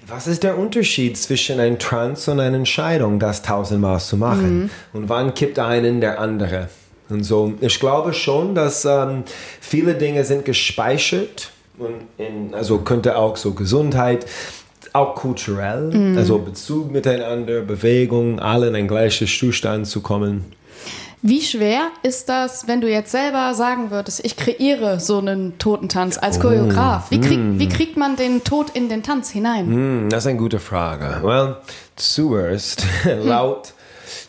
[0.08, 4.70] Was ist der Unterschied zwischen einem Trance und einer Entscheidung, das tausendmal zu machen?
[4.92, 6.68] Und wann kippt einen der andere?
[7.08, 9.24] Und so, ich glaube schon, dass ähm,
[9.60, 14.26] viele Dinge sind gespeichert und in, also könnte auch so Gesundheit,
[14.92, 20.44] auch kulturell, also Bezug miteinander, Bewegung, alle in ein gleiches Zustand zu kommen.
[21.22, 26.18] Wie schwer ist das, wenn du jetzt selber sagen würdest, ich kreiere so einen Totentanz
[26.18, 26.24] Oh.
[26.24, 27.10] als Choreograf?
[27.10, 27.58] Wie, krieg, Mm.
[27.58, 29.66] wie kriegt man den Tod in den Tanz hinein?
[29.66, 31.20] Hm, das ist eine gute Frage.
[31.22, 31.56] Well,
[31.96, 33.72] zuerst laut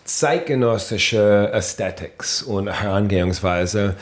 [0.06, 3.96] zeitgenössischer Aesthetics und Herangehensweise,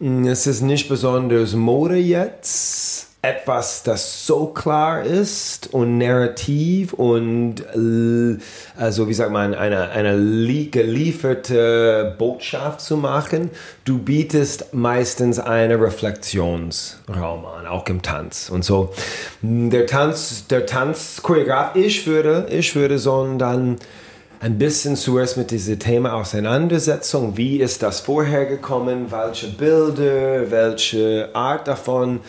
[0.00, 7.56] hm, es ist nicht besonders Mode jetzt, etwas, das so klar ist und narrativ und
[7.74, 8.38] äh,
[8.76, 13.50] also wie sagt man, eine, eine lie- gelieferte Botschaft zu machen.
[13.84, 18.48] Du bietest meistens einen Reflexionsraum an, auch im Tanz.
[18.50, 18.92] Und so
[19.42, 23.76] der Tanz, der Tanzchoreograf, ich würde, ich würde so dann
[24.38, 27.38] ein bisschen zuerst mit diesem Thema Auseinandersetzung.
[27.38, 29.06] Wie ist das vorher gekommen?
[29.10, 30.50] Welche Bilder?
[30.50, 32.20] Welche Art davon?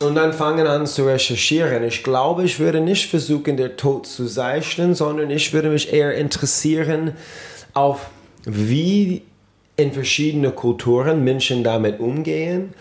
[0.00, 1.82] Und dann fangen an zu recherchieren.
[1.82, 6.14] Ich glaube, ich würde nicht versuchen, der Tod zu zeichnen, sondern ich würde mich eher
[6.14, 7.14] interessieren
[7.74, 8.08] auf,
[8.44, 9.22] wie
[9.76, 12.74] in verschiedenen Kulturen Menschen damit umgehen,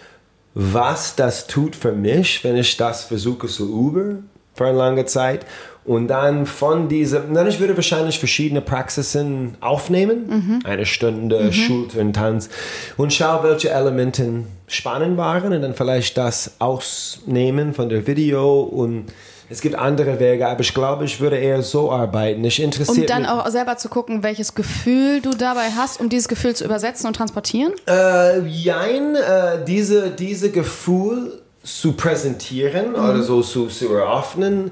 [0.54, 5.46] was das tut für mich, wenn ich das versuche zu üben für eine lange Zeit.
[5.88, 12.50] Und dann von diesem, dann ich würde wahrscheinlich verschiedene Praxisen aufnehmen, eine Stunde Schulturntanz
[12.98, 18.64] und schaue, welche Elemente spannend waren und dann vielleicht das ausnehmen von der Video.
[18.64, 19.06] Und
[19.50, 22.44] es gibt andere Wege, aber ich glaube, ich würde eher so arbeiten.
[22.44, 26.10] Ich interessiere Um dann mich, auch selber zu gucken, welches Gefühl du dabei hast, um
[26.10, 27.72] dieses Gefühl zu übersetzen und transportieren?
[27.88, 34.72] Äh, jein, äh, diese, diese Gefühl zu präsentieren oder so zu, zu eröffnen,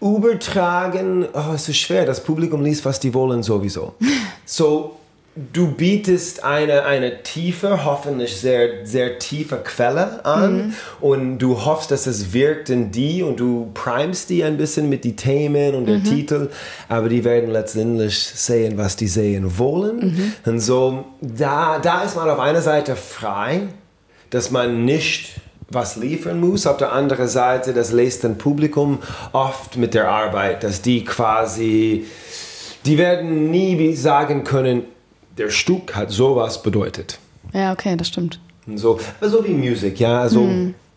[0.00, 2.04] übertragen, oh, es ist schwer.
[2.04, 3.94] Das Publikum liest, was die wollen sowieso.
[4.46, 4.96] So,
[5.34, 12.06] du bietest eine, eine tiefe, hoffentlich sehr, sehr tiefe Quelle an und du hoffst, dass
[12.06, 16.02] es wirkt in die und du primest die ein bisschen mit die Themen und der
[16.02, 16.50] Titel,
[16.88, 20.34] aber die werden letztendlich sehen, was die sehen wollen.
[20.44, 23.62] Und so, da, da ist man auf einer Seite frei,
[24.30, 26.66] dass man nicht was liefern muss.
[26.66, 28.98] Auf der anderen Seite, das lässt ein Publikum
[29.32, 32.06] oft mit der Arbeit, dass die quasi,
[32.86, 34.84] die werden nie sagen können,
[35.38, 37.18] der Stück hat sowas bedeutet.
[37.52, 38.40] Ja, okay, das stimmt.
[38.74, 40.48] So, so wie Musik, ja, also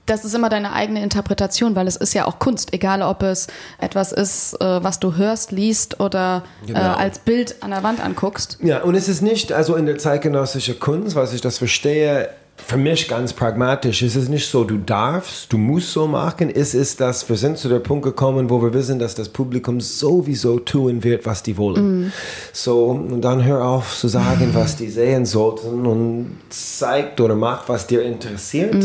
[0.06, 3.47] Das ist immer deine eigene Interpretation, weil es ist ja auch Kunst, egal ob es
[3.77, 6.93] etwas ist, äh, was du hörst, liest oder äh, Genau.
[6.93, 8.58] als Bild an der Wand anguckst.
[8.62, 12.78] Ja, und es ist nicht, also in der zeitgenössischen Kunst, was ich das verstehe, für
[12.78, 14.02] mich ganz pragmatisch.
[14.02, 16.50] Es ist nicht so, du darfst, du musst so machen.
[16.50, 19.80] Es ist das, wir sind zu der Punkt gekommen, wo wir wissen, dass das Publikum
[19.80, 22.12] sowieso tun wird, was die wollen.
[22.52, 27.70] So, und dann hör auf zu sagen, was die sehen sollten und zeigt oder macht,
[27.70, 28.76] was dir interessiert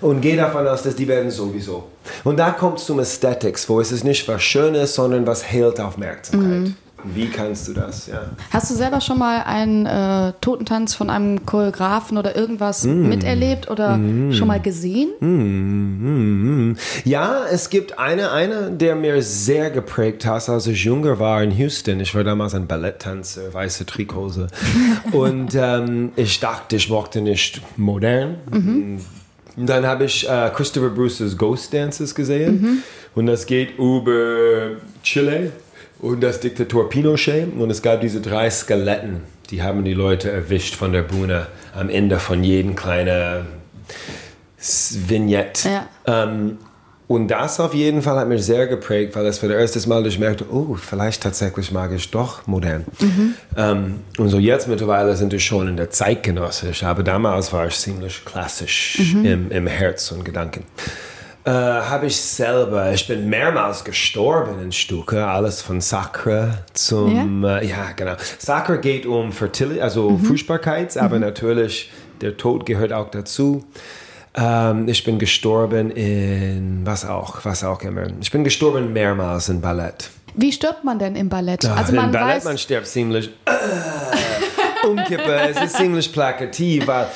[0.00, 1.84] und geh davon aus, dass die werden sowieso.
[2.22, 5.80] Und da kommt es zum Aesthetics, wo es ist nicht was Schönes, sondern was hält
[5.80, 6.74] Aufmerksamkeit.
[7.12, 8.22] Wie kannst du das, ja?
[8.50, 13.08] Hast du selber schon mal einen äh, Totentanz von einem Choreografen oder irgendwas Mm.
[13.08, 13.98] miterlebt oder
[14.32, 15.10] schon mal gesehen?
[15.20, 16.76] Mhm.
[17.04, 21.50] Ja, es gibt eine, eine, der mir sehr geprägt hat, als ich jünger war in
[21.50, 22.00] Houston.
[22.00, 24.46] Ich war damals ein Balletttänzer, weiße Trickhose.
[25.12, 28.36] Und ähm, ich dachte, ich mochte nicht modern.
[29.56, 32.82] Und Dann habe ich äh, Christopher Bruce's Ghost Dances gesehen.
[33.14, 34.70] Und das geht über
[35.02, 35.52] Chile
[36.04, 37.48] und das Diktator Pinochet.
[37.58, 41.88] Und es gab diese drei Skeletten, die haben die Leute erwischt von der Bühne am
[41.88, 43.46] Ende von jedem kleinen
[44.58, 45.68] Vignette.
[45.68, 45.88] Ja.
[46.06, 46.58] Ähm,
[47.06, 50.06] und das auf jeden Fall hat mich sehr geprägt, weil das für das erste Mal
[50.06, 52.84] ich merkte, oh, vielleicht tatsächlich mag ich doch modern.
[53.56, 57.76] Ähm, und so jetzt mittlerweile sind wir schon in der zeitgenössisch, aber damals war ich
[57.76, 60.64] ziemlich klassisch im, im Herz und Gedanken.
[61.46, 67.58] Äh, habe ich selber, ich bin mehrmals gestorben in Stücke, alles von Sacre zum, ja,
[67.58, 68.14] äh, ja genau.
[68.38, 71.90] Sacre geht um Fertility, also Fruchtbarkeit, aber natürlich
[72.22, 73.62] der Tod gehört auch dazu.
[74.34, 78.06] Ähm, ich bin gestorben in, was auch, was auch immer.
[78.22, 80.08] Ich bin gestorben mehrmals in Ballett.
[80.34, 81.66] Wie stirbt man denn im Ballett?
[81.66, 83.28] Ah, also in man Ballett, weiß, man stirbt ziemlich
[84.88, 87.06] umkippe, es ist ziemlich plakativ, weil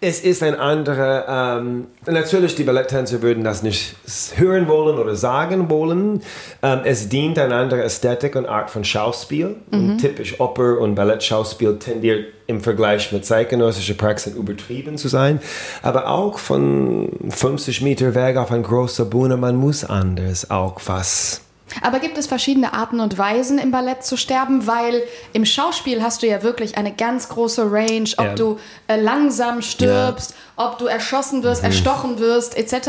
[0.00, 3.96] Es ist ein anderer, ähm, natürlich die Balletttänzer würden das nicht
[4.36, 6.22] hören wollen oder sagen wollen.
[6.62, 9.56] Ähm, es dient einer anderen Ästhetik und Art von Schauspiel.
[9.72, 15.40] Und typisch Oper- und Ballettschauspiel tendiert im Vergleich mit zeitgenössischer Praxis übertrieben zu sein.
[15.82, 21.40] Aber auch von 50 Meter weg auf eine große Bühne, man muss anders auch was
[21.82, 24.66] Aber gibt es verschiedene Arten und Weisen im Ballett zu sterben?
[24.66, 25.02] Weil
[25.32, 28.34] im Schauspiel hast du ja wirklich eine ganz große Range, ob Ja.
[28.34, 32.88] du äh, langsam stirbst, ob du erschossen wirst, erstochen wirst, etc.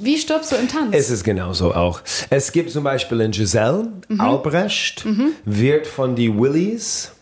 [0.00, 0.88] Wie stirbst du im Tanz?
[0.92, 2.00] Es ist genauso auch.
[2.30, 3.88] Es gibt zum Beispiel in Giselle,
[4.18, 5.04] Albrecht
[5.44, 7.12] wird von die Willies.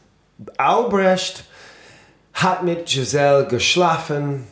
[0.57, 1.44] Albrecht
[2.35, 4.47] hat mit Giselle geschlafen,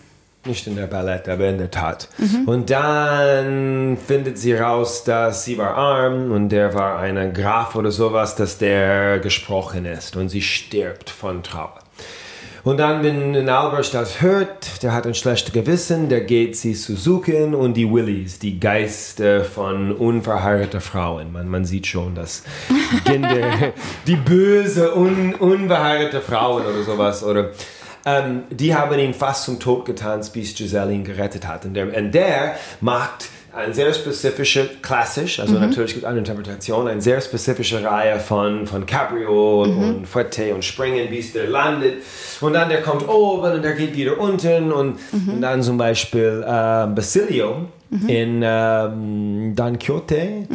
[0.46, 2.08] nicht in der Ballett, aber in der Tat.
[2.46, 7.90] Und dann findet sie raus, dass sie war arm und der war ein Graf oder
[7.90, 11.80] sowas, dass der gesprochen ist und sie stirbt von Trauer.
[12.66, 16.96] Und dann, wenn Albrecht das hört, der hat ein schlechtes Gewissen, der geht sie zu
[16.96, 21.32] suchen und die Willies, die Geister von unverheirateten Frauen.
[21.32, 22.42] Man, man sieht schon, dass
[23.04, 23.72] Kinder,
[24.08, 27.50] die böse, un, unverheiratete Frauen oder sowas, oder
[28.06, 31.64] ähm, die haben ihn fast zum Tod getanzt, bis Giselle ihn gerettet hat.
[31.66, 36.86] Und der, und der macht eine sehr spezifische, klassisch, also natürlich gibt es eine Interpretation,
[36.88, 42.02] eine sehr spezifische Reihe von, von Cabrio und Fouette und Springen, bis der landet.
[42.42, 44.72] Und dann der kommt oben und der geht wieder unten.
[44.72, 47.66] Und, und dann zum Beispiel äh, Basilio
[48.06, 50.46] in ähm, Don Quixote,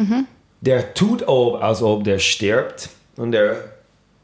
[0.60, 2.88] der tut ob, als ob der stirbt.
[3.16, 3.56] Und der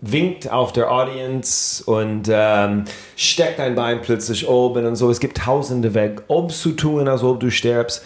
[0.01, 2.85] winkt auf der Audience und ähm,
[3.17, 5.11] steckt ein Bein plötzlich oben und so.
[5.11, 8.05] Es gibt tausende Wege, ob zu tun, als ob du stirbst.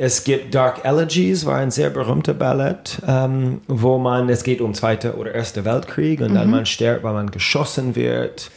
[0.00, 4.72] Es gibt Dark Elegies, war ein sehr berühmter Ballett, ähm, wo man, es geht um
[4.72, 8.50] Zweite oder Erste Weltkrieg und dann man stirbt, weil man geschossen wird.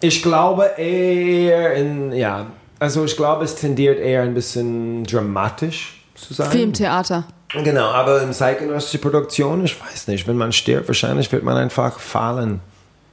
[0.00, 2.46] Ich glaube eher in, ja,
[2.80, 6.50] also ich glaube, es tendiert eher ein bisschen dramatisch zu sein.
[6.50, 7.24] Filmtheater.
[7.50, 11.98] Genau, aber in zeitgenössischer Produktion, ich weiß nicht, wenn man stirbt, wahrscheinlich wird man einfach
[11.98, 12.60] fallen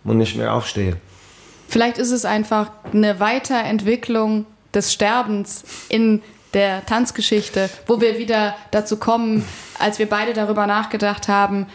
[0.03, 0.97] und nicht mehr aufstehen.
[1.69, 6.21] Vielleicht ist es einfach eine Weiterentwicklung des Sterbens in
[6.53, 9.45] der Tanzgeschichte, wo wir wieder dazu kommen,
[9.79, 11.67] als wir beide darüber nachgedacht haben,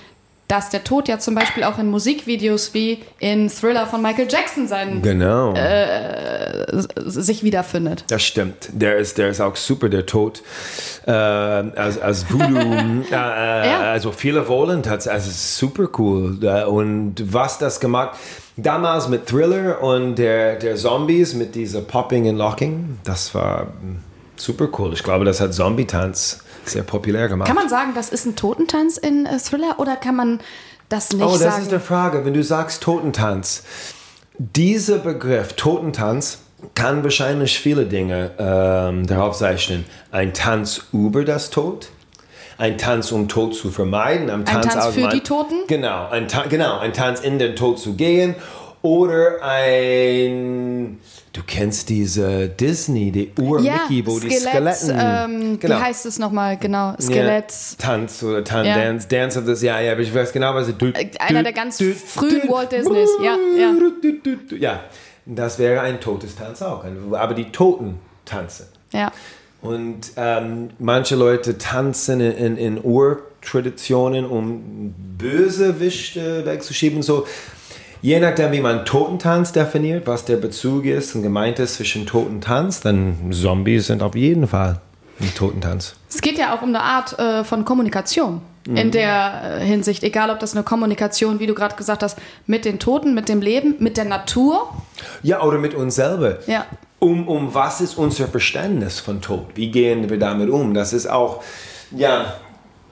[0.51, 4.67] dass der Tod ja zum Beispiel auch in Musikvideos wie in Thriller von Michael Jackson
[4.67, 5.55] sein, Genau.
[6.97, 8.05] sich wiederfindet.
[8.09, 8.69] Das stimmt.
[8.73, 10.43] Der ist, der ist auch super, der Tod.
[11.07, 12.59] Äh, als, als Voodoo.
[13.11, 15.15] äh, äh, Also viele wollen tatsächlich.
[15.15, 16.39] Also es ist super cool.
[16.43, 18.19] Äh, Und was das gemacht.
[18.57, 23.99] Damals mit Thriller und der, der Zombies mit dieser Popping and Locking, das war mm,
[24.37, 24.93] super cool.
[24.93, 27.47] Ich glaube, das hat Zombie-Tanz sehr populär gemacht.
[27.47, 30.41] Kann man sagen, das ist ein Totentanz in äh, Thriller oder kann man
[30.89, 31.63] das nicht Oh, das sagen?
[31.63, 32.25] ist die Frage.
[32.25, 33.63] Wenn du sagst Totentanz,
[34.39, 36.39] dieser Begriff Totentanz
[36.75, 39.87] kann wahrscheinlich viele Dinge ähm, darauf zeichnen.
[40.11, 41.89] Ein Tanz über das Tod,
[42.59, 45.55] ein Tanz, um Tod zu vermeiden, ein Tanz, Tanz für die Toten?
[45.67, 48.35] Genau, ein Ta genau, ein Tanz in den Tod zu gehen
[48.83, 50.99] oder ein
[51.33, 54.91] Du kennst diese Disney, die Ur-Mickey, wo die Skeletten.
[54.93, 56.57] Ähm, Wie heißt es nochmal?
[56.57, 57.53] Genau, Skelett.
[57.53, 58.75] Ja, Tanz oder Tan Ja.
[58.75, 60.87] Dance, Dance of this, ja, ja, aber ich weiß genau, was du.
[60.87, 63.75] Äh, einer der ganz frühen Walt Disneys, ja, ja.
[64.59, 64.81] Ja,
[65.25, 68.67] das wäre ein totes Tanz auch, aber die Toten tanzen.
[68.93, 69.13] Ja.
[69.63, 77.03] Und ähm, manche Leute tanzen in, in, in Urtraditionen, um Bösewichte wegzuschieben.
[77.03, 77.27] So,
[78.03, 82.81] je nachdem, wie man Totentanz definiert, was der Bezug ist und gemeint ist zwischen Totentanz,
[82.81, 84.81] dann Zombies sind auf jeden Fall
[85.21, 85.95] ein Totentanz.
[86.09, 88.41] Es geht ja auch um eine Art äh, von Kommunikation.
[88.67, 88.77] Mhm.
[88.77, 92.65] In der äh, Hinsicht, egal ob das eine Kommunikation, wie du gerade gesagt hast, mit
[92.65, 94.69] den Toten, mit dem Leben, mit der Natur.
[95.23, 96.39] Ja, oder mit uns selber.
[96.47, 96.67] Ja.
[96.99, 99.47] Um, um was ist unser Verständnis von Tod?
[99.55, 100.75] Wie gehen wir damit um?
[100.75, 101.43] Das ist auch,
[101.91, 102.35] ja,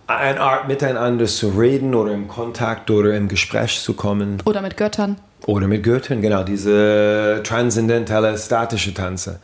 [0.08, 4.42] eine Art miteinander zu reden oder im Kontakt oder im Gespräch zu kommen.
[4.46, 5.16] Oder mit Göttern.
[5.46, 9.38] Oder mit Göttern, genau, diese transzendentale, statische Tanze.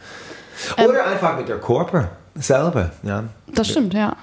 [0.76, 3.24] Oder einfach mit der Körper selber, ja.
[3.54, 4.16] Das stimmt, ja.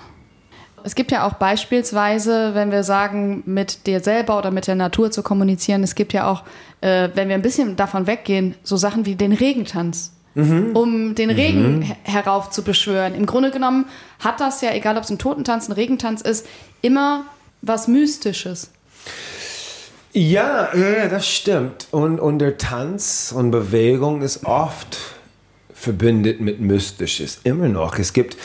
[0.83, 5.11] Es gibt ja auch beispielsweise, wenn wir sagen, mit dir selber oder mit der Natur
[5.11, 6.43] zu kommunizieren, es gibt ja auch,
[6.81, 10.11] äh, wenn wir ein bisschen davon weggehen, so Sachen wie den Regentanz.
[10.33, 13.15] Um den Regen her- heraufzubeschwören.
[13.15, 13.85] Im Grunde genommen
[14.19, 16.47] hat das ja, egal ob es ein Totentanz, ein Regentanz ist,
[16.81, 17.25] immer
[17.61, 18.71] was Mystisches.
[20.13, 20.69] Ja,
[21.09, 21.87] das stimmt.
[21.91, 24.97] Und, und der Tanz und Bewegung ist oft
[25.81, 27.39] verbindet mit Mystisches.
[27.43, 27.97] Immer noch.
[27.97, 28.37] Es gibt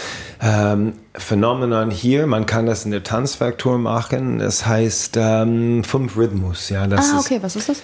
[0.43, 4.39] ähm, Phänomena hier, man kann das in der Tanzfaktor machen.
[4.39, 6.71] Das heißt ähm, Fünf Rhythmus.
[6.71, 7.83] Ja, das Ah, ist, okay, was ist das?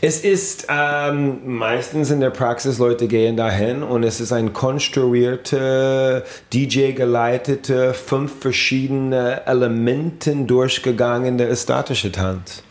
[0.00, 6.24] es ist ähm, meistens in der Praxis, Leute gehen dahin und es ist ein konstruierte,
[6.52, 12.62] DJ-geleitete, fünf verschiedene Elementen durchgegangene statische Tanz.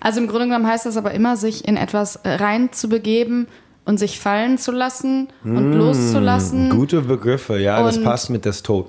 [0.00, 3.46] Also im Grunde genommen heißt das aber immer, sich in etwas äh, reinzubegeben
[3.90, 6.70] und sich fallen zu lassen und loszulassen.
[6.70, 8.86] Gute Begriffe, ja, das Und- passt mit das Tod.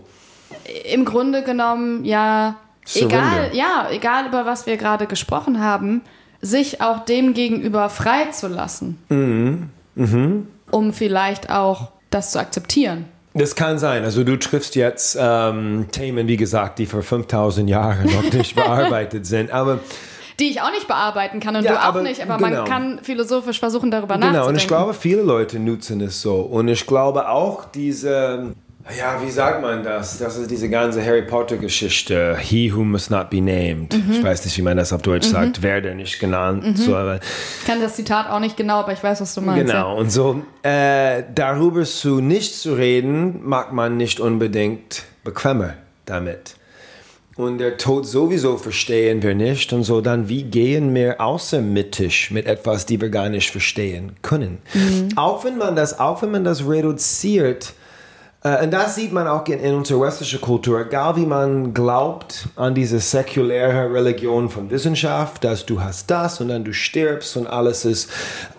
[0.93, 3.15] Im Grunde genommen, ja, Surrender.
[3.17, 6.01] egal, ja, egal über was wir gerade gesprochen haben,
[6.39, 8.99] sich auch dem gegenüber frei zu lassen.
[10.69, 13.05] Um vielleicht auch das zu akzeptieren.
[13.33, 14.03] Das kann sein.
[14.03, 19.25] Also du triffst jetzt ähm, Themen, wie gesagt, die vor 5000 Jahren noch nicht bearbeitet
[19.25, 19.49] sind.
[19.51, 19.79] Aber
[20.41, 22.61] Die ich auch nicht bearbeiten kann und Ja, du auch aber nicht, aber genau.
[22.63, 24.33] man kann philosophisch versuchen, darüber nachzudenken.
[24.39, 26.41] Genau, und ich glaube, viele Leute nutzen es so.
[26.41, 28.51] Und ich glaube auch diese,
[28.97, 30.17] ja, wie sagt man das?
[30.17, 32.37] Das ist diese ganze Harry Potter-Geschichte.
[32.39, 33.93] He who must not be named.
[33.93, 34.11] Mhm.
[34.13, 35.61] Ich weiß nicht, wie man das auf Deutsch sagt.
[35.61, 36.77] Werde nicht genannt.
[36.77, 37.19] So, aber
[37.59, 39.67] Ich kann das Zitat auch nicht genau, aber ich weiß, was du meinst.
[39.67, 45.75] Genau, und so äh, darüber zu nicht zu reden, mag man nicht unbedingt bequemer
[46.05, 46.55] damit.
[47.37, 52.45] Und der Tod sowieso verstehen wir nicht und so dann, wie gehen wir außermittig mit
[52.45, 54.57] etwas, die wir gar nicht verstehen können.
[55.15, 57.73] Auch wenn man das, auch wenn man das reduziert,
[58.43, 62.47] äh, und das sieht man auch in, in unserer westlichen Kultur, egal wie man glaubt
[62.55, 67.47] an diese säkuläre Religion von Wissenschaft, dass du hast das und dann du stirbst und
[67.47, 68.09] alles ist,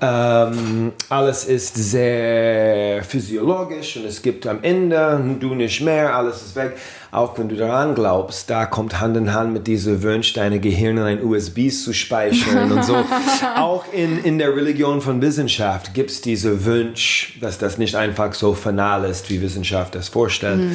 [0.00, 6.56] ähm, alles ist sehr physiologisch und es gibt am Ende du nicht mehr, alles ist
[6.56, 6.76] weg.
[7.12, 10.96] Auch wenn du daran glaubst, da kommt Hand in Hand mit diesem Wunsch, deine Gehirn
[10.96, 12.96] in ein USB zu speichern und so.
[13.56, 18.32] Auch in, in der Religion von Wissenschaft gibt es diese Wunsch, dass das nicht einfach
[18.32, 20.72] so final ist, wie Wissenschaft das vorstellt.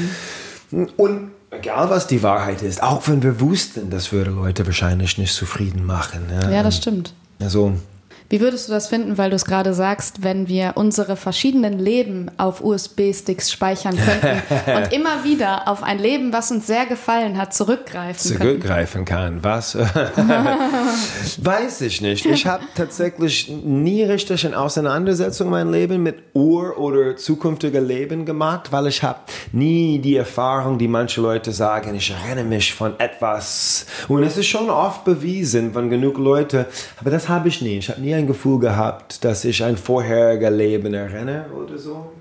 [0.95, 5.33] Und egal was die Wahrheit ist, auch wenn wir wussten, das würde Leute wahrscheinlich nicht
[5.33, 6.27] zufrieden machen.
[6.29, 7.13] Ja, Ja, das stimmt.
[7.39, 7.73] Also,
[8.29, 12.29] Wie würdest du das finden, weil du es gerade sagst, wenn wir unsere verschiedenen Leben
[12.37, 14.41] auf USB-Sticks speichern könnten
[14.75, 19.43] und immer wieder auf ein Leben, was uns sehr gefallen hat, zurückgreifen zurückgreifen kann.
[19.43, 19.77] Was?
[21.37, 22.25] Weiß ich nicht.
[22.25, 28.73] Ich habe tatsächlich nie richtig in Auseinandersetzung mein Leben mit Ur- oder zukünftiger Leben gemacht,
[28.73, 29.19] weil ich habe
[29.53, 33.85] nie die Erfahrung, die manche Leute sagen, ich erinnere mich von etwas.
[34.09, 36.65] Und es ist schon oft bewiesen von genug Leute,
[36.99, 37.77] aber das habe ich nie.
[37.77, 42.11] Ich habe nie ein Gefühl gehabt, dass ich ein vorheriger Leben erinnere oder so.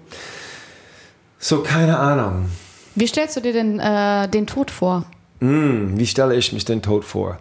[1.39, 2.47] So, keine Ahnung.
[2.95, 5.05] Wie stellst du dir denn äh, den Tod vor?
[5.41, 7.39] Hm, wie stelle ich mich den Tod vor?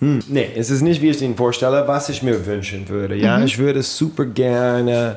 [0.00, 3.14] Hm, nee, es ist nicht, wie ich ihn vorstelle, was ich mir wünschen würde.
[3.14, 5.16] Ja, ich würde super gerne,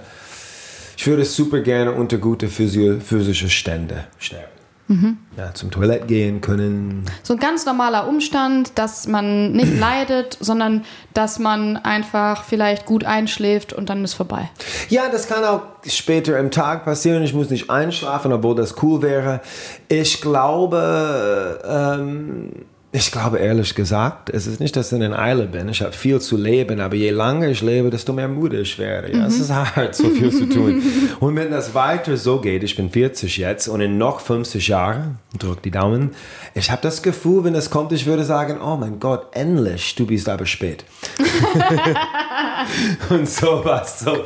[0.96, 4.55] ich würde super gerne unter gute physische Stände sterben.
[4.88, 7.06] Ja, zum Toilett gehen können.
[7.24, 13.04] So ein ganz normaler Umstand, dass man nicht leidet, sondern dass man einfach vielleicht gut
[13.04, 14.50] einschläft und dann ist vorbei.
[14.90, 17.24] Ja, das kann auch später im Tag passieren.
[17.24, 19.42] Ich muss nicht einschlafen, obwohl das cool wäre.
[19.88, 22.52] Ich glaube, ähm,
[22.96, 25.68] ich glaube ehrlich gesagt, es ist nicht, dass ich in Eile bin.
[25.68, 29.12] Ich habe viel zu leben, aber je länger ich lebe, desto mehr müde ich werde.
[29.12, 30.82] Ja, es ist hart, so viel zu tun.
[31.20, 35.20] Und wenn das weiter so geht, ich bin 40 jetzt und in noch 50 Jahren,
[35.38, 36.12] drück die Daumen,
[36.54, 40.06] ich habe das Gefühl, wenn es kommt, ich würde sagen, oh mein Gott, endlich, du
[40.06, 40.86] bist aber spät.
[43.10, 44.00] und sowas.
[44.00, 44.24] So.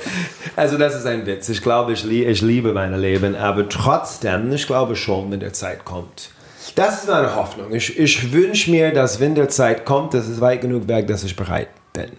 [0.56, 1.50] Also das ist ein Witz.
[1.50, 5.86] Ich glaube, ich, ich liebe mein Leben, aber trotzdem, ich glaube schon, wenn der Zeit
[5.86, 6.30] kommt.
[6.80, 7.74] Das ist meine Hoffnung.
[7.74, 11.26] Ich, ich wünsche mir, dass wenn der Zeit kommt, dass es weit genug weg, dass
[11.26, 12.10] ich bereit bin.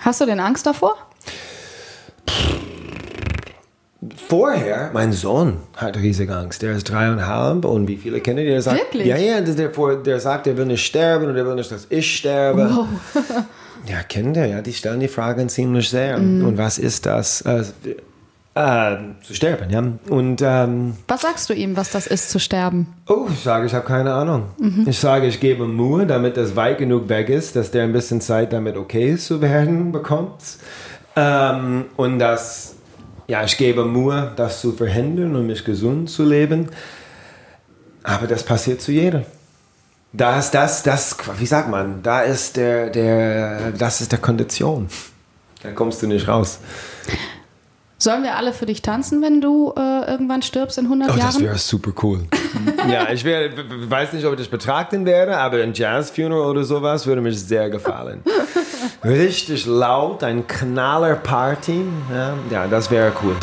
[0.00, 0.94] Hast du denn Angst davor?
[4.28, 6.60] Vorher, mein Sohn hat riesige Angst.
[6.60, 9.06] Der ist dreieinhalb und wie viele Kinder, der sagt, Wirklich?
[9.06, 12.16] ja, ja, der, der, sagt, er will nicht sterben und er will nicht, dass ich
[12.16, 12.68] sterbe.
[12.70, 12.86] Wow.
[13.86, 16.16] Ja, Kinder, ja, die stellen die Fragen ziemlich sehr.
[16.16, 17.42] Und was ist das?
[18.56, 19.82] Äh, zu sterben, ja.
[20.08, 22.86] Und ähm, Was sagst du ihm, was das ist, zu sterben?
[23.08, 24.44] oh, ich sage, ich habe keine Ahnung.
[24.86, 28.20] Ich sage, ich gebe Mühe, damit das weit genug weg ist, dass der ein bisschen
[28.20, 30.40] Zeit damit okay zu werden bekommt.
[31.16, 32.76] Ähm, und dass,
[33.26, 36.68] ja, ich gebe Mühe, das zu verhindern und mich gesund zu leben.
[38.04, 39.24] Aber das passiert zu jedem.
[40.12, 44.86] Da ist das, das, wie sagt man, da ist der, der, das ist der Kondition.
[45.60, 46.60] Da kommst du nicht raus.
[47.98, 51.34] Sollen wir alle für dich tanzen, wenn du äh, irgendwann stirbst in 100 Oh, das
[51.34, 51.44] Jahren?
[51.44, 52.20] wäre super cool.
[52.90, 53.50] ja, ich wär,
[53.88, 57.70] weiß nicht, ob ich das betrachten werde, aber ein Jazz-Funeral oder sowas würde mir sehr
[57.70, 58.22] gefallen.
[59.04, 61.82] Richtig laut, ein Knaller-Party.
[62.12, 63.36] Ja, ja, das wäre cool.